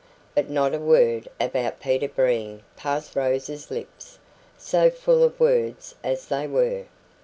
But 0.33 0.49
not 0.49 0.73
a 0.73 0.79
word 0.79 1.27
about 1.39 1.79
Peter 1.79 2.07
Breen 2.07 2.63
passed 2.75 3.15
Rose's 3.15 3.69
lips, 3.69 4.17
so 4.57 4.89
full 4.89 5.23
of 5.23 5.39
words 5.39 5.93
as 6.03 6.25
they 6.25 6.47
were. 6.47 6.85